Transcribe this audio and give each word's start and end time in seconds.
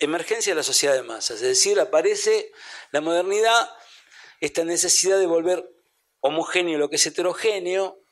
emergencia 0.00 0.52
de 0.52 0.56
la 0.56 0.62
sociedad 0.62 0.94
de 0.94 1.02
masas, 1.02 1.36
es 1.36 1.48
decir, 1.48 1.78
aparece 1.80 2.52
la 2.92 3.00
modernidad, 3.00 3.70
esta 4.40 4.64
necesidad 4.64 5.18
de 5.18 5.26
volver 5.26 5.68
homogéneo 6.20 6.78
lo 6.78 6.90
que 6.90 6.96
es 6.96 7.06
heterogéneo, 7.06 8.02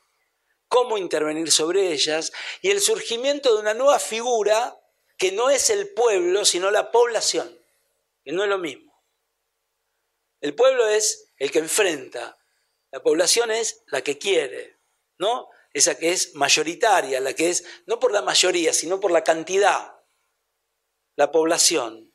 cómo 0.67 0.97
intervenir 0.97 1.51
sobre 1.51 1.91
ellas, 1.91 2.31
y 2.61 2.71
el 2.71 2.81
surgimiento 2.81 3.53
de 3.53 3.61
una 3.61 3.73
nueva 3.73 3.99
figura 3.99 4.77
que 5.17 5.31
no 5.31 5.49
es 5.49 5.69
el 5.69 5.93
pueblo, 5.93 6.45
sino 6.45 6.71
la 6.71 6.91
población, 6.91 7.57
que 8.23 8.31
no 8.31 8.43
es 8.43 8.49
lo 8.49 8.57
mismo. 8.57 9.03
El 10.41 10.55
pueblo 10.55 10.87
es 10.87 11.33
el 11.37 11.51
que 11.51 11.59
enfrenta, 11.59 12.37
la 12.91 13.01
población 13.01 13.51
es 13.51 13.83
la 13.87 14.01
que 14.01 14.17
quiere, 14.17 14.79
¿no? 15.17 15.49
Esa 15.73 15.97
que 15.97 16.11
es 16.11 16.35
mayoritaria, 16.35 17.19
la 17.19 17.33
que 17.33 17.49
es 17.49 17.65
no 17.85 17.99
por 17.99 18.11
la 18.11 18.21
mayoría, 18.21 18.71
sino 18.73 18.99
por 18.99 19.11
la 19.11 19.23
cantidad, 19.23 19.94
la 21.15 21.31
población. 21.31 22.13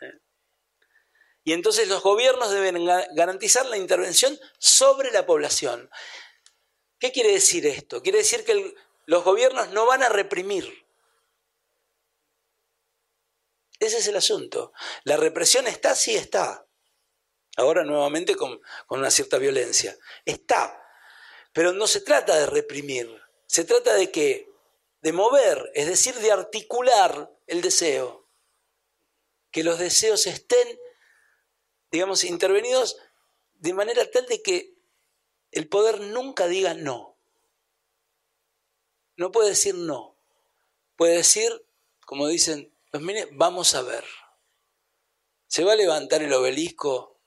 ¿eh? 0.00 0.20
Y 1.44 1.52
entonces 1.52 1.88
los 1.88 2.02
gobiernos 2.02 2.50
deben 2.50 2.84
garantizar 3.14 3.66
la 3.66 3.76
intervención 3.76 4.38
sobre 4.58 5.10
la 5.10 5.26
población. 5.26 5.90
¿Qué 6.98 7.12
quiere 7.12 7.32
decir 7.32 7.66
esto? 7.66 8.02
Quiere 8.02 8.18
decir 8.18 8.44
que 8.44 8.74
los 9.06 9.24
gobiernos 9.24 9.70
no 9.70 9.86
van 9.86 10.02
a 10.02 10.08
reprimir. 10.08 10.86
Ese 13.78 13.98
es 13.98 14.08
el 14.08 14.16
asunto. 14.16 14.72
La 15.04 15.16
represión 15.16 15.66
está, 15.66 15.94
sí 15.94 16.16
está. 16.16 16.66
Ahora 17.56 17.84
nuevamente 17.84 18.34
con, 18.34 18.60
con 18.86 19.00
una 19.00 19.10
cierta 19.10 19.38
violencia. 19.38 19.96
Está. 20.24 20.82
Pero 21.52 21.72
no 21.72 21.86
se 21.86 22.00
trata 22.00 22.36
de 22.36 22.46
reprimir. 22.46 23.22
Se 23.46 23.64
trata 23.64 23.94
de 23.94 24.10
que, 24.10 24.50
de 25.02 25.12
mover, 25.12 25.70
es 25.74 25.86
decir, 25.86 26.14
de 26.16 26.32
articular 26.32 27.30
el 27.46 27.62
deseo. 27.62 28.25
Que 29.56 29.64
los 29.64 29.78
deseos 29.78 30.26
estén, 30.26 30.78
digamos, 31.90 32.24
intervenidos 32.24 32.98
de 33.54 33.72
manera 33.72 34.10
tal 34.10 34.26
de 34.26 34.42
que 34.42 34.74
el 35.50 35.66
poder 35.66 35.98
nunca 35.98 36.46
diga 36.46 36.74
no. 36.74 37.16
No 39.16 39.32
puede 39.32 39.48
decir 39.48 39.74
no. 39.74 40.14
Puede 40.94 41.16
decir, 41.16 41.66
como 42.04 42.28
dicen 42.28 42.70
los 42.92 43.00
mire, 43.00 43.30
vamos 43.32 43.74
a 43.74 43.80
ver. 43.80 44.04
¿Se 45.46 45.64
va 45.64 45.72
a 45.72 45.76
levantar 45.76 46.22
el 46.22 46.34
obelisco 46.34 47.18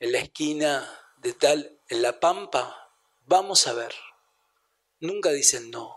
en 0.00 0.12
la 0.12 0.20
esquina 0.20 0.88
de 1.18 1.34
tal, 1.34 1.82
en 1.90 2.00
la 2.00 2.18
pampa? 2.18 2.94
Vamos 3.26 3.66
a 3.66 3.74
ver. 3.74 3.94
Nunca 5.00 5.32
dicen 5.32 5.70
no. 5.70 5.94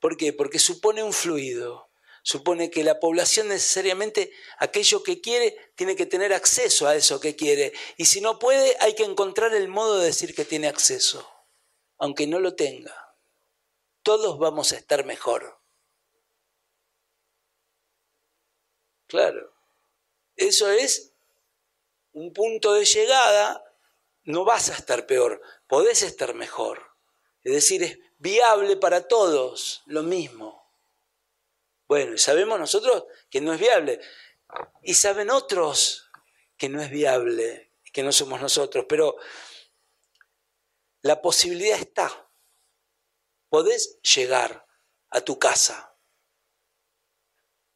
¿Por 0.00 0.18
qué? 0.18 0.34
Porque 0.34 0.58
supone 0.58 1.02
un 1.02 1.14
fluido. 1.14 1.85
Supone 2.26 2.72
que 2.72 2.82
la 2.82 2.98
población 2.98 3.46
necesariamente, 3.46 4.32
aquello 4.58 5.04
que 5.04 5.20
quiere, 5.20 5.56
tiene 5.76 5.94
que 5.94 6.06
tener 6.06 6.32
acceso 6.32 6.88
a 6.88 6.96
eso 6.96 7.20
que 7.20 7.36
quiere. 7.36 7.72
Y 7.98 8.06
si 8.06 8.20
no 8.20 8.40
puede, 8.40 8.76
hay 8.80 8.96
que 8.96 9.04
encontrar 9.04 9.54
el 9.54 9.68
modo 9.68 10.00
de 10.00 10.06
decir 10.06 10.34
que 10.34 10.44
tiene 10.44 10.66
acceso, 10.66 11.24
aunque 11.98 12.26
no 12.26 12.40
lo 12.40 12.56
tenga. 12.56 13.14
Todos 14.02 14.40
vamos 14.40 14.72
a 14.72 14.76
estar 14.76 15.04
mejor. 15.04 15.56
Claro. 19.06 19.54
Eso 20.34 20.68
es 20.68 21.12
un 22.10 22.32
punto 22.32 22.74
de 22.74 22.86
llegada, 22.86 23.62
no 24.24 24.44
vas 24.44 24.70
a 24.70 24.74
estar 24.74 25.06
peor, 25.06 25.40
podés 25.68 26.02
estar 26.02 26.34
mejor. 26.34 26.90
Es 27.44 27.52
decir, 27.52 27.84
es 27.84 28.00
viable 28.18 28.76
para 28.76 29.06
todos 29.06 29.84
lo 29.86 30.02
mismo. 30.02 30.65
Bueno, 31.88 32.18
sabemos 32.18 32.58
nosotros 32.58 33.04
que 33.30 33.40
no 33.40 33.52
es 33.52 33.60
viable. 33.60 34.00
Y 34.82 34.94
saben 34.94 35.30
otros 35.30 36.10
que 36.56 36.68
no 36.68 36.80
es 36.80 36.90
viable, 36.90 37.72
que 37.92 38.02
no 38.02 38.12
somos 38.12 38.40
nosotros. 38.40 38.86
Pero 38.88 39.16
la 41.02 41.20
posibilidad 41.22 41.78
está. 41.78 42.28
Podés 43.48 44.00
llegar 44.02 44.66
a 45.10 45.20
tu 45.20 45.38
casa 45.38 45.96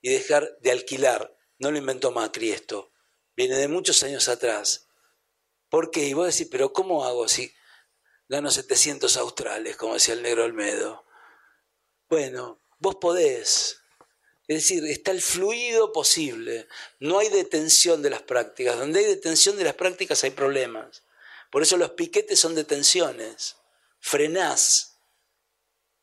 y 0.01 0.13
dejar 0.13 0.59
de 0.61 0.73
alquilar. 0.73 1.37
No 1.59 1.71
lo 1.71 1.79
inventó 1.79 2.11
Macri 2.11 2.51
esto. 2.51 2.93
Viene 3.37 3.57
de 3.57 3.69
muchos 3.69 4.03
años 4.03 4.29
atrás. 4.29 4.89
¿Por 5.69 5.91
qué? 5.91 6.01
Y 6.01 6.15
vos 6.15 6.27
decís, 6.27 6.49
pero 6.51 6.73
¿cómo 6.73 7.05
hago 7.05 7.29
si 7.29 7.55
gano 8.29 8.51
700 8.51 9.17
australes, 9.17 9.77
como 9.77 9.95
decía 9.95 10.15
el 10.15 10.23
negro 10.23 10.45
Olmedo? 10.45 11.07
Bueno, 12.09 12.61
vos 12.79 12.97
podés. 12.97 13.80
Es 14.51 14.65
decir, 14.65 14.85
está 14.87 15.13
el 15.13 15.23
fluido 15.23 15.93
posible. 15.93 16.67
No 16.99 17.21
hay 17.21 17.29
detención 17.29 18.03
de 18.03 18.11
las 18.11 18.23
prácticas. 18.23 18.77
Donde 18.77 18.99
hay 18.99 19.05
detención 19.05 19.57
de 19.57 19.63
las 19.63 19.75
prácticas 19.75 20.25
hay 20.25 20.31
problemas. 20.31 21.05
Por 21.53 21.63
eso 21.63 21.77
los 21.77 21.91
piquetes 21.91 22.41
son 22.41 22.57
detenciones. 22.57 23.59
Frenás. 24.01 24.99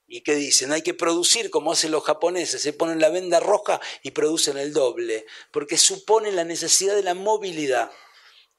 ¿Y 0.07 0.21
qué 0.21 0.35
dicen? 0.35 0.71
Hay 0.71 0.81
que 0.81 0.93
producir 0.93 1.49
como 1.49 1.73
hacen 1.73 1.91
los 1.91 2.05
japoneses. 2.05 2.61
Se 2.61 2.71
ponen 2.71 3.01
la 3.01 3.09
venda 3.09 3.41
roja 3.41 3.81
y 4.01 4.11
producen 4.11 4.57
el 4.57 4.71
doble. 4.71 5.25
Porque 5.51 5.77
supone 5.77 6.31
la 6.31 6.45
necesidad 6.45 6.95
de 6.95 7.03
la 7.03 7.15
movilidad. 7.15 7.91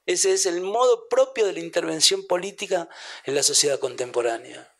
Ese 0.05 0.33
es 0.33 0.45
el 0.45 0.61
modo 0.61 1.07
propio 1.09 1.47
de 1.47 1.53
la 1.53 1.61
intervención 1.61 2.27
política 2.27 2.89
en 3.23 3.33
la 3.33 3.41
sociedad 3.41 3.79
contemporánea. 3.79 4.71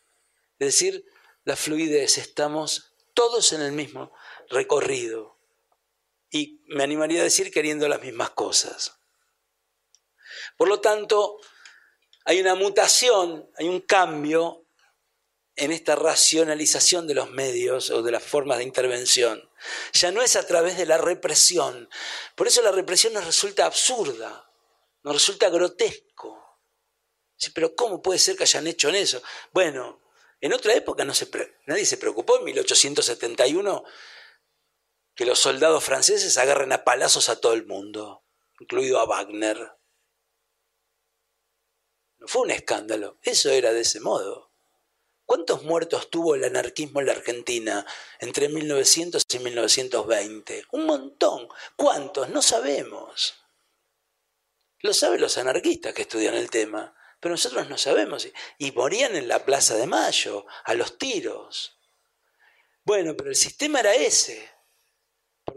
Es 0.60 0.68
decir, 0.68 1.04
la 1.42 1.56
fluidez. 1.56 2.16
Estamos 2.16 2.92
todos 3.12 3.52
en 3.52 3.62
el 3.62 3.72
mismo 3.72 4.12
recorrido. 4.50 5.38
Y 6.30 6.60
me 6.66 6.84
animaría 6.84 7.20
a 7.20 7.24
decir 7.24 7.50
queriendo 7.50 7.88
las 7.88 8.02
mismas 8.02 8.30
cosas. 8.30 8.98
Por 10.56 10.68
lo 10.68 10.80
tanto, 10.80 11.38
hay 12.24 12.40
una 12.40 12.54
mutación, 12.54 13.50
hay 13.56 13.68
un 13.68 13.80
cambio 13.80 14.66
en 15.56 15.72
esta 15.72 15.96
racionalización 15.96 17.06
de 17.06 17.14
los 17.14 17.30
medios 17.30 17.90
o 17.90 18.02
de 18.02 18.12
las 18.12 18.22
formas 18.22 18.58
de 18.58 18.64
intervención. 18.64 19.48
Ya 19.92 20.10
no 20.10 20.22
es 20.22 20.36
a 20.36 20.46
través 20.46 20.76
de 20.76 20.86
la 20.86 20.98
represión. 20.98 21.88
Por 22.34 22.46
eso 22.46 22.62
la 22.62 22.72
represión 22.72 23.12
nos 23.12 23.26
resulta 23.26 23.66
absurda, 23.66 24.50
nos 25.02 25.14
resulta 25.14 25.48
grotesco. 25.50 26.60
Pero 27.54 27.74
¿cómo 27.74 28.02
puede 28.02 28.18
ser 28.18 28.36
que 28.36 28.44
hayan 28.44 28.66
hecho 28.66 28.88
en 28.90 28.96
eso? 28.96 29.22
Bueno, 29.52 30.00
en 30.40 30.52
otra 30.52 30.74
época 30.74 31.04
no 31.04 31.14
se, 31.14 31.28
nadie 31.66 31.84
se 31.84 31.96
preocupó, 31.96 32.38
en 32.38 32.44
1871 32.44 33.84
que 35.20 35.26
los 35.26 35.38
soldados 35.38 35.84
franceses 35.84 36.38
agarren 36.38 36.72
a 36.72 36.82
palazos 36.82 37.28
a 37.28 37.38
todo 37.38 37.52
el 37.52 37.66
mundo, 37.66 38.24
incluido 38.58 38.98
a 38.98 39.04
Wagner. 39.04 39.70
No 42.16 42.26
fue 42.26 42.40
un 42.40 42.50
escándalo, 42.50 43.18
eso 43.20 43.50
era 43.50 43.70
de 43.74 43.82
ese 43.82 44.00
modo. 44.00 44.50
¿Cuántos 45.26 45.62
muertos 45.62 46.08
tuvo 46.08 46.36
el 46.36 46.44
anarquismo 46.44 47.00
en 47.00 47.06
la 47.06 47.12
Argentina 47.12 47.84
entre 48.18 48.48
1900 48.48 49.22
y 49.28 49.38
1920? 49.40 50.64
Un 50.72 50.86
montón. 50.86 51.48
¿Cuántos? 51.76 52.30
No 52.30 52.40
sabemos. 52.40 53.34
Lo 54.78 54.94
saben 54.94 55.20
los 55.20 55.36
anarquistas 55.36 55.92
que 55.92 56.00
estudian 56.00 56.34
el 56.34 56.48
tema, 56.48 56.94
pero 57.20 57.34
nosotros 57.34 57.68
no 57.68 57.76
sabemos. 57.76 58.26
Y 58.56 58.72
morían 58.72 59.14
en 59.16 59.28
la 59.28 59.44
Plaza 59.44 59.74
de 59.74 59.86
Mayo, 59.86 60.46
a 60.64 60.72
los 60.72 60.96
tiros. 60.96 61.76
Bueno, 62.84 63.14
pero 63.18 63.28
el 63.28 63.36
sistema 63.36 63.80
era 63.80 63.94
ese 63.94 64.59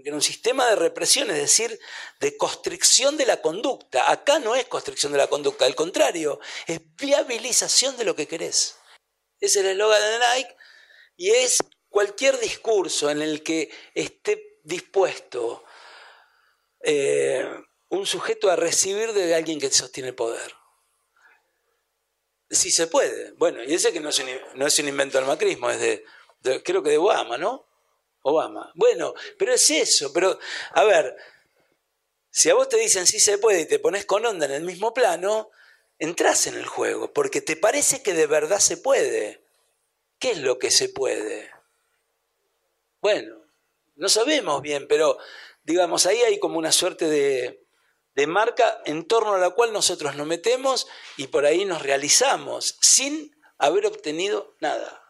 porque 0.04 0.10
era 0.10 0.18
un 0.18 0.22
sistema 0.22 0.68
de 0.68 0.76
represión, 0.76 1.32
es 1.32 1.38
decir, 1.38 1.80
de 2.20 2.36
constricción 2.36 3.16
de 3.16 3.26
la 3.26 3.42
conducta. 3.42 4.12
Acá 4.12 4.38
no 4.38 4.54
es 4.54 4.66
constricción 4.66 5.14
de 5.14 5.18
la 5.18 5.28
conducta, 5.28 5.64
al 5.64 5.76
contrario, 5.76 6.42
es 6.68 6.82
viabilización 6.98 7.96
de 7.96 8.04
lo 8.04 8.14
que 8.14 8.28
querés. 8.28 8.76
Es 9.40 9.56
el 9.56 9.66
eslogan 9.66 10.02
de 10.02 10.20
Nike 10.20 10.56
y 11.16 11.30
es 11.30 11.60
cualquier 11.88 12.38
discurso 12.38 13.10
en 13.10 13.22
el 13.22 13.44
que 13.44 13.72
esté 13.96 14.60
dispuesto 14.66 15.64
eh, 16.82 17.50
un 17.88 18.06
sujeto 18.06 18.52
a 18.52 18.58
recibir 18.58 19.14
de 19.14 19.34
alguien 19.34 19.58
que 19.58 19.72
sostiene 19.72 20.10
el 20.10 20.16
poder. 20.16 20.54
Si 22.50 22.72
se 22.72 22.88
puede. 22.88 23.32
Bueno, 23.38 23.64
y 23.64 23.74
ese 23.74 23.94
que 23.94 24.02
no 24.02 24.10
es 24.10 24.20
un, 24.20 24.88
invento 24.90 25.18
del 25.18 25.28
macrismo, 25.28 25.70
es 25.70 25.80
de, 25.80 26.62
creo 26.62 26.84
que 26.84 26.90
de 26.90 26.98
Obama, 26.98 27.38
¿no? 27.38 27.70
Obama. 28.24 28.72
Bueno, 28.76 29.14
pero 29.38 29.54
es 29.54 29.70
eso, 29.70 30.12
pero 30.12 30.40
a 30.72 30.84
ver, 30.84 31.16
si 32.30 32.50
a 32.50 32.56
vos 32.56 32.68
te 32.68 32.78
dicen 32.78 33.06
sí 33.06 33.20
se 33.20 33.38
puede 33.38 33.62
y 33.62 33.66
te 33.68 33.80
pones 33.80 34.06
con 34.06 34.26
onda 34.26 34.46
en 34.48 34.54
el 34.54 34.64
mismo 34.64 34.94
plano, 34.94 35.52
entras 36.00 36.48
en 36.48 36.56
el 36.56 36.66
juego, 36.66 37.14
porque 37.14 37.42
te 37.42 37.56
parece 37.56 38.02
que 38.02 38.14
de 38.14 38.26
verdad 38.26 38.60
se 38.60 38.78
puede. 38.78 39.44
¿Qué 40.20 40.32
es 40.32 40.38
lo 40.40 40.58
que 40.58 40.72
se 40.72 40.90
puede? 40.90 41.52
Bueno, 43.02 43.36
no 43.96 44.10
sabemos 44.10 44.62
bien, 44.62 44.88
pero 44.88 45.18
digamos, 45.64 46.06
ahí 46.06 46.22
hay 46.22 46.40
como 46.40 46.58
una 46.58 46.72
suerte 46.72 47.08
de, 47.08 47.66
de 48.16 48.28
marca 48.28 48.82
en 48.86 49.06
torno 49.06 49.34
a 49.34 49.40
la 49.40 49.50
cual 49.50 49.74
nosotros 49.74 50.16
nos 50.16 50.28
metemos 50.28 50.88
y 51.18 51.28
por 51.28 51.46
ahí 51.46 51.66
nos 51.66 51.82
realizamos 51.82 52.78
sin 52.82 53.36
haber 53.58 53.86
obtenido 53.86 54.56
nada. 54.60 55.03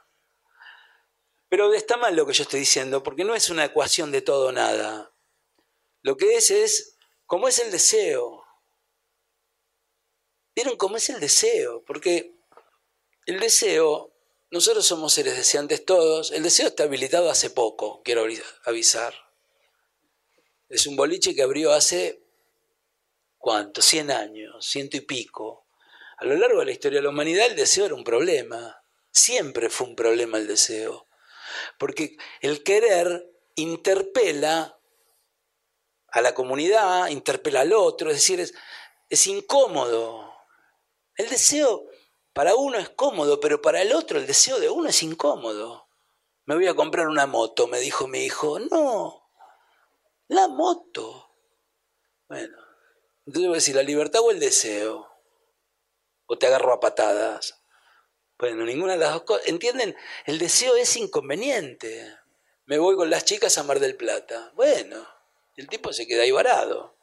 Pero 1.54 1.72
está 1.72 1.98
mal 1.98 2.16
lo 2.16 2.26
que 2.26 2.34
yo 2.34 2.42
estoy 2.42 2.62
diciendo, 2.62 3.04
porque 3.04 3.24
no 3.24 3.36
es 3.36 3.52
una 3.52 3.66
ecuación 3.66 4.12
de 4.12 4.24
todo 4.24 4.48
o 4.48 4.52
nada. 4.52 5.14
Lo 6.02 6.18
que 6.18 6.36
es 6.36 6.50
es 6.50 6.98
cómo 7.28 7.48
es 7.48 7.60
el 7.60 7.70
deseo. 7.70 8.44
¿Vieron 10.56 10.78
cómo 10.78 10.98
es 10.98 11.12
el 11.12 11.20
deseo? 11.20 11.84
Porque 11.86 12.34
el 13.28 13.40
deseo, 13.40 14.16
nosotros 14.50 14.84
somos 14.84 15.14
seres 15.14 15.38
deseantes 15.38 15.86
todos, 15.86 16.32
el 16.32 16.42
deseo 16.42 16.70
está 16.70 16.86
habilitado 16.86 17.30
hace 17.30 17.52
poco, 17.52 18.02
quiero 18.02 18.26
avisar. 18.66 19.14
Es 20.70 20.88
un 20.88 20.96
boliche 20.96 21.36
que 21.36 21.44
abrió 21.44 21.72
hace, 21.72 22.24
¿cuánto? 23.38 23.84
100 23.84 24.10
años, 24.10 24.66
ciento 24.66 24.98
y 24.98 25.02
pico. 25.02 25.68
A 26.18 26.26
lo 26.26 26.36
largo 26.36 26.62
de 26.62 26.66
la 26.66 26.72
historia 26.72 26.98
de 26.98 27.04
la 27.04 27.10
humanidad 27.10 27.46
el 27.46 27.56
deseo 27.56 27.86
era 27.86 27.94
un 27.94 28.04
problema. 28.04 28.84
Siempre 29.12 29.70
fue 29.70 29.86
un 29.86 29.96
problema 29.96 30.40
el 30.40 30.48
deseo. 30.48 31.06
Porque 31.78 32.18
el 32.42 32.64
querer 32.64 33.30
interpela 33.56 34.80
a 36.08 36.22
la 36.22 36.34
comunidad, 36.34 37.08
interpela 37.08 37.62
al 37.62 37.74
otro, 37.74 38.10
es 38.10 38.18
decir, 38.18 38.40
es, 38.40 38.54
es 39.10 39.28
incómodo. 39.28 40.34
El 41.16 41.30
deseo 41.30 41.86
para 42.34 42.56
uno 42.56 42.78
es 42.78 42.90
cómodo, 42.90 43.40
pero 43.40 43.62
para 43.62 43.82
el 43.82 43.94
otro 43.94 44.18
el 44.18 44.28
deseo 44.28 44.60
de 44.60 44.70
uno 44.70 44.90
es 44.90 45.04
incómodo. 45.04 45.88
Me 46.46 46.56
voy 46.56 46.68
a 46.68 46.76
comprar 46.76 47.08
una 47.08 47.26
moto, 47.26 47.68
me 47.68 47.80
dijo 47.80 48.08
mi 48.08 48.26
hijo. 48.26 48.60
No, 48.60 49.30
la 50.28 50.48
moto. 50.48 51.30
Bueno, 52.28 52.58
entonces 53.26 53.48
voy 53.48 53.56
a 53.56 53.62
decir, 53.62 53.76
¿la 53.76 53.84
libertad 53.84 54.22
o 54.22 54.32
el 54.32 54.40
deseo? 54.40 55.10
¿O 56.26 56.38
te 56.38 56.48
agarro 56.48 56.74
a 56.74 56.80
patadas? 56.80 57.63
Bueno, 58.38 58.66
ninguna 58.66 58.94
de 58.94 59.00
las 59.00 59.14
dos 59.14 59.24
cosas. 59.24 59.48
¿Entienden? 59.48 59.96
El 60.26 60.40
deseo 60.40 60.76
es 60.76 60.96
inconveniente. 60.98 62.16
Me 62.66 62.78
voy 62.78 62.96
con 62.96 63.10
las 63.10 63.26
chicas 63.26 63.58
a 63.58 63.64
Mar 63.64 63.80
del 63.80 63.96
Plata. 63.96 64.52
Bueno, 64.56 65.08
el 65.56 65.68
tipo 65.68 65.94
se 65.94 66.08
queda 66.08 66.24
ahí 66.24 66.32
varado. 66.32 66.96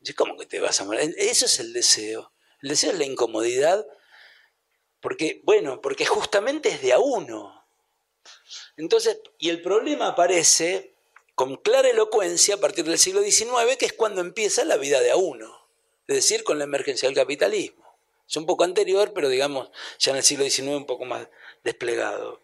Dice, 0.00 0.14
¿cómo 0.14 0.36
que 0.36 0.46
te 0.46 0.60
vas 0.60 0.80
a 0.80 0.84
Mar? 0.84 0.98
Eso 1.00 1.46
es 1.46 1.60
el 1.60 1.72
deseo. 1.72 2.32
El 2.62 2.70
deseo 2.70 2.92
es 2.92 2.98
la 2.98 3.04
incomodidad. 3.04 3.86
Porque, 5.00 5.40
bueno, 5.44 5.80
porque 5.80 6.06
justamente 6.06 6.70
es 6.70 6.82
de 6.82 6.92
a 6.92 6.98
uno. 6.98 7.66
Entonces, 8.76 9.20
y 9.38 9.50
el 9.50 9.60
problema 9.62 10.08
aparece 10.08 10.94
con 11.34 11.56
clara 11.56 11.90
elocuencia 11.90 12.54
a 12.54 12.60
partir 12.60 12.84
del 12.84 12.98
siglo 12.98 13.22
XIX, 13.22 13.76
que 13.78 13.86
es 13.86 13.92
cuando 13.92 14.20
empieza 14.20 14.64
la 14.64 14.76
vida 14.76 15.00
de 15.00 15.10
a 15.10 15.16
uno, 15.16 15.68
es 16.06 16.16
decir, 16.16 16.44
con 16.44 16.58
la 16.58 16.64
emergencia 16.64 17.08
del 17.08 17.16
capitalismo. 17.16 17.83
Es 18.28 18.36
un 18.36 18.46
poco 18.46 18.64
anterior, 18.64 19.12
pero 19.14 19.28
digamos, 19.28 19.70
ya 19.98 20.12
en 20.12 20.18
el 20.18 20.22
siglo 20.22 20.44
XIX 20.44 20.76
un 20.76 20.86
poco 20.86 21.04
más 21.04 21.28
desplegado. 21.62 22.40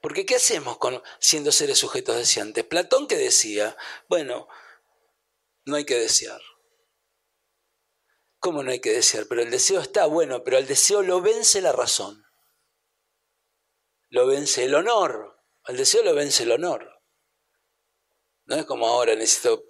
Porque 0.00 0.24
¿qué 0.24 0.36
hacemos 0.36 0.78
con, 0.78 1.02
siendo 1.18 1.52
seres 1.52 1.78
sujetos 1.78 2.16
deseantes? 2.16 2.64
Platón 2.64 3.06
que 3.08 3.16
decía, 3.16 3.76
bueno, 4.08 4.48
no 5.64 5.76
hay 5.76 5.84
que 5.84 5.98
desear. 5.98 6.40
¿Cómo 8.38 8.62
no 8.62 8.70
hay 8.70 8.80
que 8.80 8.92
desear? 8.92 9.26
Pero 9.28 9.42
el 9.42 9.50
deseo 9.50 9.80
está 9.80 10.06
bueno, 10.06 10.44
pero 10.44 10.58
el 10.58 10.66
deseo 10.66 11.02
lo 11.02 11.20
vence 11.20 11.60
la 11.60 11.72
razón. 11.72 12.24
Lo 14.10 14.26
vence 14.26 14.64
el 14.64 14.74
honor. 14.74 15.42
Al 15.64 15.76
deseo 15.76 16.02
lo 16.02 16.14
vence 16.14 16.44
el 16.44 16.52
honor. 16.52 17.02
No 18.46 18.56
es 18.56 18.64
como 18.64 18.86
ahora 18.86 19.14
necesito 19.14 19.66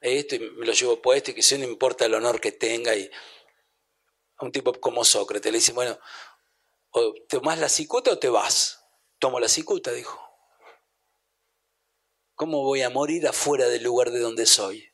esto 0.00 0.34
y 0.34 0.40
me 0.40 0.66
lo 0.66 0.72
llevo 0.72 1.00
puesto 1.00 1.30
y 1.30 1.34
que 1.34 1.42
si 1.42 1.58
no 1.58 1.64
importa 1.64 2.06
el 2.06 2.14
honor 2.14 2.40
que 2.40 2.52
tenga 2.52 2.94
y 2.96 3.08
a 4.38 4.44
un 4.44 4.52
tipo 4.52 4.72
como 4.74 5.04
Sócrates 5.04 5.50
le 5.50 5.58
dice, 5.58 5.72
bueno, 5.72 5.98
o 6.90 7.14
tomás 7.28 7.58
la 7.58 7.68
cicuta 7.68 8.12
o 8.12 8.18
te 8.18 8.28
vas. 8.28 8.82
Tomo 9.18 9.40
la 9.40 9.48
cicuta, 9.48 9.92
dijo. 9.92 10.20
¿Cómo 12.34 12.62
voy 12.62 12.82
a 12.82 12.90
morir 12.90 13.26
afuera 13.26 13.68
del 13.68 13.82
lugar 13.82 14.10
de 14.10 14.20
donde 14.20 14.46
soy? 14.46 14.92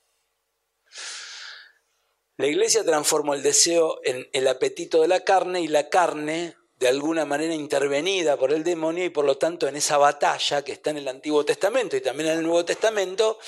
La 2.37 2.47
iglesia 2.47 2.85
transformó 2.85 3.35
el 3.35 3.43
deseo 3.43 4.01
en 4.05 4.29
el 4.33 4.49
apetito 4.49 5.03
de 5.03 5.09
la 5.09 5.21
carne 5.21 5.61
y 5.61 5.69
la 5.69 5.89
carne 5.89 6.57
de 6.79 6.89
alguna 6.89 7.25
manera 7.25 7.55
intervenida 7.55 8.37
por 8.37 8.53
el 8.53 8.65
demonio 8.65 9.05
y 9.05 9.11
por 9.11 9.25
lo 9.25 9.39
tanto 9.39 9.69
en 9.69 9.77
esa 9.77 9.99
batalla 9.99 10.65
que 10.65 10.73
está 10.73 10.91
en 10.91 10.97
el 10.97 11.09
Antiguo 11.09 11.45
Testamento 11.45 11.97
y 11.97 12.01
también 12.01 12.31
en 12.31 12.39
el 12.39 12.45
Nuevo 12.45 12.65
Testamento, 12.65 13.39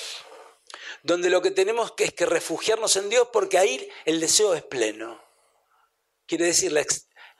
donde 1.03 1.31
lo 1.31 1.43
que 1.43 1.51
tenemos 1.51 1.93
que 1.93 2.05
es 2.05 2.13
que 2.13 2.27
refugiarnos 2.27 2.95
en 2.97 3.09
Dios 3.09 3.29
porque 3.33 3.59
ahí 3.59 3.89
el 4.05 4.21
deseo 4.21 4.55
es 4.55 4.63
pleno. 4.63 5.24
Quiere 6.27 6.47
decir, 6.47 6.73
la, 6.73 6.85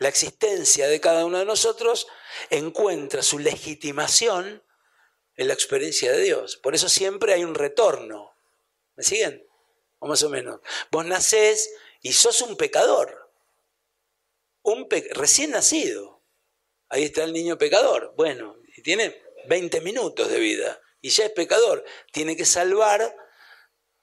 existencia 0.09 0.87
de 0.89 1.01
cada 1.01 1.25
uno 1.25 1.39
de 1.39 1.45
nosotros 1.45 2.07
encuentra 2.51 3.23
su 3.23 3.39
legitimación 3.39 4.63
en 5.37 5.49
la 5.49 5.55
experiencia 5.55 6.13
de 6.13 6.23
Dios. 6.23 6.57
Por 6.57 6.75
eso 6.75 6.89
siempre 6.89 7.33
hay 7.33 7.45
un 7.45 7.55
retorno. 7.55 8.37
¿Me 8.97 9.03
siguen? 9.03 9.47
O 9.99 10.07
más 10.07 10.23
o 10.23 10.29
menos. 10.29 10.61
Vos 10.91 11.05
nacés 11.05 11.73
y 12.03 12.13
sos 12.13 12.41
un 12.43 12.57
pecador 12.57 13.25
un 14.65 14.89
recién 15.13 15.51
nacido. 15.51 16.23
Ahí 16.89 17.05
está 17.05 17.25
el 17.25 17.33
niño 17.33 17.57
pecador. 17.57 18.15
Bueno, 18.17 18.57
y 18.77 18.83
tiene 18.83 19.23
20 19.47 19.81
minutos 19.83 20.29
de 20.29 20.41
vida 20.41 20.81
y 21.01 21.11
ya 21.11 21.27
es 21.27 21.31
pecador. 21.31 21.85
Tiene 22.13 22.37
que 22.37 22.45
salvar 22.45 23.15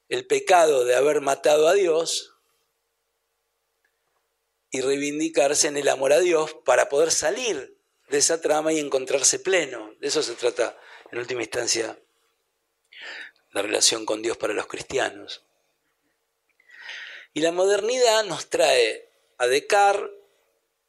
el 0.07 0.25
pecado 0.27 0.85
de 0.85 0.95
haber 0.95 1.21
matado 1.21 1.67
a 1.67 1.73
Dios 1.73 2.30
y 4.71 4.81
reivindicarse 4.81 5.67
en 5.67 5.77
el 5.77 5.89
amor 5.89 6.13
a 6.13 6.19
Dios 6.19 6.55
para 6.65 6.89
poder 6.89 7.11
salir 7.11 7.77
de 8.09 8.17
esa 8.17 8.41
trama 8.41 8.73
y 8.73 8.79
encontrarse 8.79 9.39
pleno. 9.39 9.93
De 9.99 10.07
eso 10.07 10.23
se 10.23 10.33
trata, 10.35 10.77
en 11.11 11.19
última 11.19 11.41
instancia, 11.41 11.99
la 13.51 13.61
relación 13.61 14.05
con 14.05 14.21
Dios 14.21 14.37
para 14.37 14.53
los 14.53 14.67
cristianos. 14.67 15.43
Y 17.33 17.41
la 17.41 17.51
modernidad 17.51 18.23
nos 18.25 18.49
trae 18.49 19.09
a 19.37 19.47
Descartes, 19.47 20.11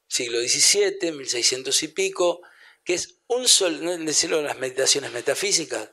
siglo 0.09 0.41
XVII, 0.41 1.13
1600 1.13 1.83
y 1.83 1.89
pico, 1.89 2.43
que 2.85 2.95
es 2.95 3.17
un 3.29 3.49
solo, 3.49 3.79
no 3.79 3.97
decirlo 3.97 4.41
en 4.41 4.47
las 4.47 4.59
meditaciones 4.59 5.13
metafísicas. 5.13 5.91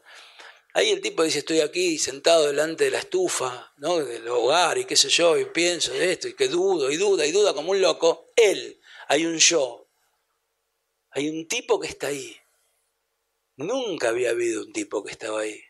Ahí 0.73 0.91
el 0.91 1.01
tipo 1.01 1.23
dice, 1.23 1.39
estoy 1.39 1.61
aquí 1.61 1.97
sentado 1.97 2.47
delante 2.47 2.85
de 2.85 2.91
la 2.91 2.99
estufa, 2.99 3.73
¿no? 3.77 3.97
del 3.97 4.27
hogar 4.27 4.77
y 4.77 4.85
qué 4.85 4.95
sé 4.95 5.09
yo, 5.09 5.37
y 5.37 5.45
pienso 5.45 5.91
de 5.93 6.11
esto, 6.11 6.27
y 6.27 6.35
que 6.35 6.47
dudo, 6.47 6.91
y 6.91 6.97
duda, 6.97 7.25
y 7.25 7.31
duda 7.31 7.53
como 7.53 7.71
un 7.71 7.81
loco. 7.81 8.31
Él, 8.35 8.79
hay 9.07 9.25
un 9.25 9.37
yo, 9.37 9.89
hay 11.11 11.29
un 11.29 11.47
tipo 11.47 11.79
que 11.79 11.87
está 11.87 12.07
ahí. 12.07 12.37
Nunca 13.55 14.09
había 14.09 14.29
habido 14.29 14.61
un 14.61 14.71
tipo 14.71 15.03
que 15.03 15.11
estaba 15.11 15.41
ahí. 15.41 15.61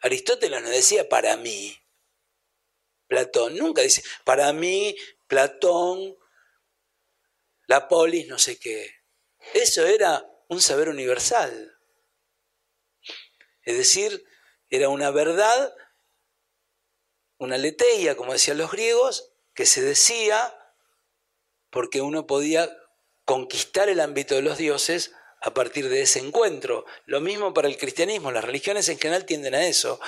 Aristóteles 0.00 0.62
no 0.62 0.68
decía 0.68 1.08
para 1.08 1.36
mí. 1.36 1.76
Platón 3.06 3.56
nunca 3.56 3.82
dice, 3.82 4.02
para 4.24 4.52
mí, 4.52 4.94
Platón 5.26 6.16
la 7.66 7.86
polis, 7.86 8.26
no 8.26 8.38
sé 8.38 8.58
qué. 8.58 8.96
Eso 9.54 9.86
era 9.86 10.26
un 10.48 10.60
saber 10.60 10.88
universal. 10.88 11.78
Es 13.62 13.76
decir, 13.76 14.24
era 14.70 14.88
una 14.88 15.10
verdad, 15.10 15.74
una 17.38 17.56
leteia, 17.56 18.16
como 18.16 18.32
decían 18.32 18.58
los 18.58 18.70
griegos, 18.70 19.32
que 19.54 19.66
se 19.66 19.82
decía 19.82 20.54
porque 21.70 22.00
uno 22.00 22.26
podía 22.26 22.70
conquistar 23.24 23.88
el 23.88 24.00
ámbito 24.00 24.34
de 24.34 24.42
los 24.42 24.58
dioses 24.58 25.12
a 25.40 25.52
partir 25.52 25.88
de 25.88 26.02
ese 26.02 26.18
encuentro. 26.18 26.84
Lo 27.04 27.20
mismo 27.20 27.54
para 27.54 27.68
el 27.68 27.76
cristianismo, 27.76 28.32
las 28.32 28.44
religiones 28.44 28.88
en 28.88 28.98
general 28.98 29.26
tienden 29.26 29.54
a 29.54 29.66
eso. 29.66 30.00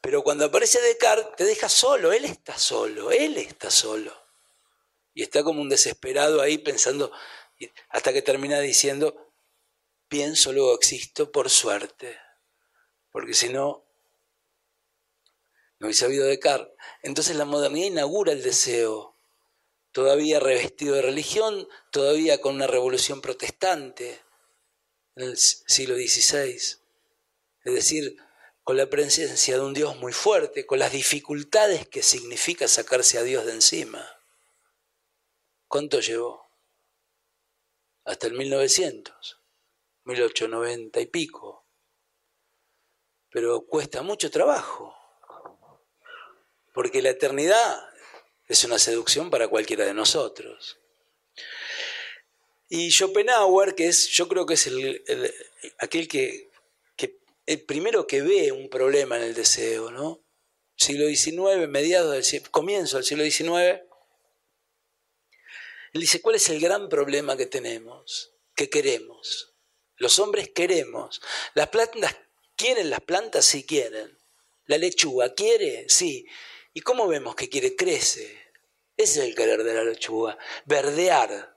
Pero 0.00 0.22
cuando 0.22 0.44
aparece 0.44 0.80
Descartes, 0.80 1.36
te 1.36 1.44
deja 1.44 1.68
solo, 1.68 2.12
él 2.12 2.24
está 2.24 2.58
solo, 2.58 3.10
él 3.10 3.36
está 3.36 3.70
solo 3.70 4.26
y 5.16 5.22
está 5.22 5.42
como 5.42 5.62
un 5.62 5.70
desesperado 5.70 6.42
ahí 6.42 6.58
pensando, 6.58 7.10
hasta 7.88 8.12
que 8.12 8.20
termina 8.20 8.60
diciendo, 8.60 9.32
pienso, 10.08 10.52
luego 10.52 10.74
existo 10.74 11.32
por 11.32 11.48
suerte, 11.48 12.20
porque 13.10 13.32
si 13.32 13.48
no, 13.48 13.85
no 15.78 15.86
hubiese 15.86 16.04
habido 16.04 16.26
Descartes. 16.26 16.74
Entonces 17.02 17.36
la 17.36 17.44
modernidad 17.44 17.86
inaugura 17.86 18.32
el 18.32 18.42
deseo, 18.42 19.14
todavía 19.92 20.40
revestido 20.40 20.94
de 20.94 21.02
religión, 21.02 21.68
todavía 21.90 22.40
con 22.40 22.54
una 22.54 22.66
revolución 22.66 23.20
protestante 23.20 24.20
en 25.14 25.24
el 25.24 25.36
siglo 25.36 25.96
XVI. 25.96 26.54
Es 26.54 27.74
decir, 27.74 28.16
con 28.66 28.76
la 28.76 28.90
presencia 28.90 29.54
de 29.54 29.60
un 29.60 29.74
Dios 29.74 29.96
muy 29.98 30.12
fuerte, 30.12 30.66
con 30.66 30.80
las 30.80 30.90
dificultades 30.90 31.88
que 31.88 32.02
significa 32.02 32.66
sacarse 32.66 33.16
a 33.16 33.22
Dios 33.22 33.46
de 33.46 33.52
encima. 33.52 34.04
¿Cuánto 35.68 36.00
llevó? 36.00 36.48
Hasta 38.04 38.26
el 38.26 38.34
1900, 38.34 39.40
1890 40.04 41.00
y 41.00 41.06
pico. 41.06 41.64
Pero 43.30 43.66
cuesta 43.66 44.02
mucho 44.02 44.30
trabajo, 44.30 44.95
porque 46.76 47.00
la 47.00 47.08
eternidad 47.08 47.88
es 48.48 48.62
una 48.64 48.78
seducción 48.78 49.30
para 49.30 49.48
cualquiera 49.48 49.86
de 49.86 49.94
nosotros. 49.94 50.76
Y 52.68 52.90
Schopenhauer, 52.90 53.74
que 53.74 53.86
es, 53.86 54.10
yo 54.10 54.28
creo 54.28 54.44
que 54.44 54.54
es 54.54 54.66
el, 54.66 55.02
aquel 55.78 56.06
que, 56.06 56.50
el 57.46 57.62
primero 57.62 58.06
que 58.06 58.20
ve 58.20 58.52
un 58.52 58.68
problema 58.68 59.16
en 59.16 59.22
el 59.22 59.32
deseo, 59.32 59.90
¿no? 59.90 60.22
siglo 60.76 61.06
XIX, 61.06 61.66
mediados 61.66 62.30
del 62.30 62.42
comienzo 62.50 62.98
del 62.98 63.06
siglo 63.06 63.24
XIX, 63.24 63.80
él 65.94 66.00
dice, 66.02 66.20
¿cuál 66.20 66.34
es 66.34 66.50
el 66.50 66.60
gran 66.60 66.90
problema 66.90 67.38
que 67.38 67.46
tenemos? 67.46 68.34
Que 68.54 68.68
queremos. 68.68 69.54
Los 69.96 70.18
hombres 70.18 70.50
queremos. 70.50 71.22
Las 71.54 71.68
plantas 71.68 72.16
quieren, 72.54 72.90
las 72.90 73.00
plantas 73.00 73.46
sí 73.46 73.64
quieren. 73.64 74.18
La 74.66 74.76
lechuga 74.76 75.32
quiere, 75.34 75.88
sí. 75.88 76.26
¿Y 76.76 76.82
cómo 76.82 77.08
vemos 77.08 77.34
que 77.34 77.48
quiere? 77.48 77.74
Crece. 77.74 78.38
Ese 78.98 79.20
es 79.20 79.28
el 79.28 79.34
querer 79.34 79.64
de 79.64 79.72
la 79.72 79.82
lechuga. 79.82 80.36
Verdear. 80.66 81.56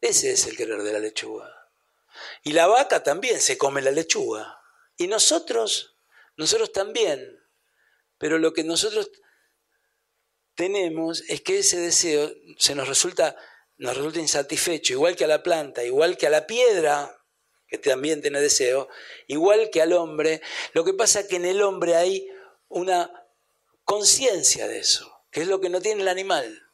Ese 0.00 0.32
es 0.32 0.46
el 0.46 0.56
querer 0.56 0.82
de 0.82 0.94
la 0.94 1.00
lechuga. 1.00 1.68
Y 2.42 2.54
la 2.54 2.66
vaca 2.66 3.02
también 3.02 3.42
se 3.42 3.58
come 3.58 3.82
la 3.82 3.90
lechuga. 3.90 4.58
Y 4.96 5.06
nosotros, 5.06 5.98
nosotros 6.38 6.72
también. 6.72 7.44
Pero 8.16 8.38
lo 8.38 8.54
que 8.54 8.64
nosotros 8.64 9.10
tenemos 10.54 11.22
es 11.28 11.42
que 11.42 11.58
ese 11.58 11.78
deseo 11.78 12.32
se 12.56 12.74
nos 12.74 12.88
resulta, 12.88 13.36
nos 13.76 13.98
resulta 13.98 14.18
insatisfecho, 14.18 14.94
igual 14.94 15.14
que 15.14 15.24
a 15.24 15.28
la 15.28 15.42
planta, 15.42 15.84
igual 15.84 16.16
que 16.16 16.26
a 16.26 16.30
la 16.30 16.46
piedra, 16.46 17.22
que 17.68 17.76
también 17.76 18.22
tiene 18.22 18.40
deseo, 18.40 18.88
igual 19.26 19.68
que 19.70 19.82
al 19.82 19.92
hombre. 19.92 20.40
Lo 20.72 20.86
que 20.86 20.94
pasa 20.94 21.20
es 21.20 21.26
que 21.26 21.36
en 21.36 21.44
el 21.44 21.60
hombre 21.60 21.96
hay 21.96 22.26
una 22.68 23.19
conciencia 23.84 24.68
de 24.68 24.78
eso, 24.78 25.24
que 25.30 25.42
es 25.42 25.48
lo 25.48 25.60
que 25.60 25.68
no 25.68 25.80
tiene 25.80 26.02
el 26.02 26.08
animal. 26.08 26.70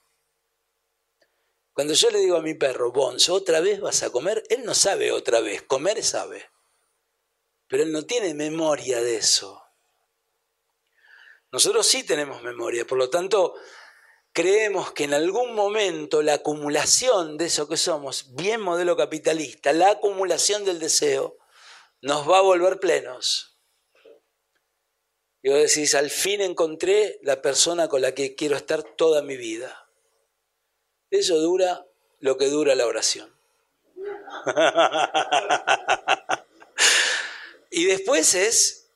Cuando 1.72 1.92
yo 1.92 2.10
le 2.10 2.20
digo 2.20 2.36
a 2.36 2.42
mi 2.42 2.54
perro, 2.54 2.90
Bonzo, 2.90 3.34
otra 3.34 3.60
vez 3.60 3.80
vas 3.80 4.02
a 4.02 4.10
comer, 4.10 4.42
él 4.48 4.64
no 4.64 4.74
sabe 4.74 5.12
otra 5.12 5.40
vez, 5.40 5.62
comer 5.62 6.02
sabe, 6.02 6.48
pero 7.68 7.82
él 7.82 7.92
no 7.92 8.04
tiene 8.04 8.32
memoria 8.32 9.02
de 9.02 9.16
eso. 9.16 9.62
Nosotros 11.52 11.86
sí 11.86 12.02
tenemos 12.02 12.42
memoria, 12.42 12.86
por 12.86 12.98
lo 12.98 13.10
tanto, 13.10 13.54
creemos 14.32 14.92
que 14.92 15.04
en 15.04 15.14
algún 15.14 15.54
momento 15.54 16.22
la 16.22 16.34
acumulación 16.34 17.38
de 17.38 17.46
eso 17.46 17.68
que 17.68 17.76
somos, 17.76 18.34
bien 18.34 18.60
modelo 18.60 18.96
capitalista, 18.96 19.72
la 19.72 19.92
acumulación 19.92 20.64
del 20.64 20.78
deseo, 20.78 21.38
nos 22.02 22.28
va 22.28 22.38
a 22.38 22.42
volver 22.42 22.78
plenos. 22.78 23.55
Y 25.46 25.48
vos 25.48 25.60
decís, 25.60 25.94
al 25.94 26.10
fin 26.10 26.40
encontré 26.40 27.20
la 27.22 27.40
persona 27.40 27.86
con 27.86 28.02
la 28.02 28.16
que 28.16 28.34
quiero 28.34 28.56
estar 28.56 28.82
toda 28.82 29.22
mi 29.22 29.36
vida. 29.36 29.88
Eso 31.08 31.38
dura 31.38 31.86
lo 32.18 32.36
que 32.36 32.46
dura 32.46 32.74
la 32.74 32.84
oración. 32.84 33.32
y 37.70 37.84
después 37.84 38.34
es 38.34 38.90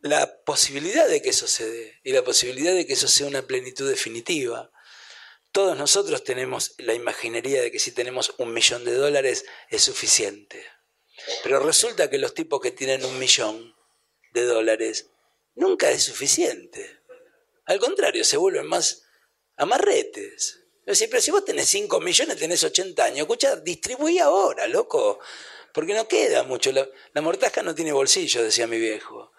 la 0.00 0.42
posibilidad 0.42 1.06
de 1.06 1.20
que 1.20 1.28
eso 1.28 1.46
se 1.46 1.70
dé 1.70 2.00
y 2.02 2.12
la 2.12 2.24
posibilidad 2.24 2.72
de 2.72 2.86
que 2.86 2.94
eso 2.94 3.08
sea 3.08 3.26
una 3.26 3.42
plenitud 3.42 3.86
definitiva. 3.86 4.72
Todos 5.52 5.76
nosotros 5.76 6.24
tenemos 6.24 6.72
la 6.78 6.94
imaginería 6.94 7.60
de 7.60 7.70
que 7.70 7.78
si 7.78 7.92
tenemos 7.92 8.34
un 8.38 8.54
millón 8.54 8.86
de 8.86 8.94
dólares 8.94 9.44
es 9.68 9.82
suficiente. 9.82 10.64
Pero 11.42 11.60
resulta 11.60 12.08
que 12.08 12.16
los 12.16 12.32
tipos 12.32 12.62
que 12.62 12.70
tienen 12.70 13.04
un 13.04 13.18
millón 13.18 13.78
de 14.32 14.44
dólares 14.44 15.10
nunca 15.54 15.90
es 15.90 16.02
suficiente. 16.04 17.00
Al 17.66 17.78
contrario, 17.78 18.24
se 18.24 18.36
vuelven 18.36 18.66
más 18.66 19.04
amarretes. 19.56 20.64
pero 20.84 21.20
si 21.20 21.30
vos 21.30 21.44
tenés 21.44 21.68
5 21.68 22.00
millones, 22.00 22.36
tenés 22.36 22.64
80 22.64 23.04
años, 23.04 23.18
escucha, 23.20 23.56
distribuí 23.56 24.18
ahora, 24.18 24.66
loco, 24.66 25.20
porque 25.72 25.94
no 25.94 26.08
queda 26.08 26.42
mucho. 26.42 26.72
La, 26.72 26.88
mortaja 27.20 27.62
no 27.62 27.74
tiene 27.74 27.92
bolsillo, 27.92 28.42
decía 28.42 28.66
mi 28.66 28.78
viejo. 28.78 29.32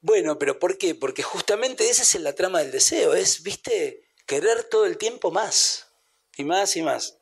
Bueno, 0.00 0.38
pero 0.38 0.58
¿por 0.58 0.78
qué? 0.78 0.96
Porque 0.96 1.22
justamente 1.22 1.88
esa 1.88 2.02
es 2.02 2.14
la 2.20 2.34
trama 2.34 2.58
del 2.60 2.72
deseo, 2.72 3.14
es, 3.14 3.42
viste, 3.42 4.08
querer 4.26 4.64
todo 4.64 4.86
el 4.86 4.98
tiempo 4.98 5.30
más, 5.30 5.86
y 6.36 6.44
más 6.44 6.74
y 6.76 6.82
más. 6.82 7.18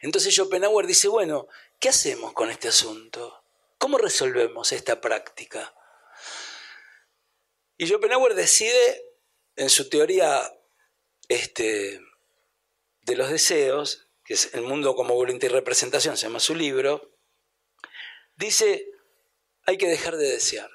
Entonces 0.00 0.34
Schopenhauer 0.34 0.86
dice, 0.86 1.08
bueno, 1.08 1.48
¿qué 1.78 1.90
hacemos 1.90 2.32
con 2.32 2.50
este 2.50 2.68
asunto? 2.68 3.41
¿Cómo 3.82 3.98
resolvemos 3.98 4.70
esta 4.70 5.00
práctica? 5.00 5.74
Y 7.76 7.88
Schopenhauer 7.88 8.36
decide, 8.36 9.02
en 9.56 9.70
su 9.70 9.88
teoría 9.88 10.40
este, 11.26 12.00
de 13.00 13.16
los 13.16 13.28
deseos, 13.28 14.06
que 14.24 14.34
es 14.34 14.54
El 14.54 14.62
mundo 14.62 14.94
como 14.94 15.16
voluntad 15.16 15.46
y 15.46 15.50
representación, 15.50 16.16
se 16.16 16.28
llama 16.28 16.38
su 16.38 16.54
libro, 16.54 17.10
dice, 18.36 18.86
hay 19.66 19.76
que 19.78 19.88
dejar 19.88 20.16
de 20.16 20.28
desear. 20.28 20.70